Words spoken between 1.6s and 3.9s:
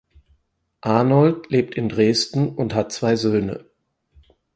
in Dresden und hat zwei Söhne.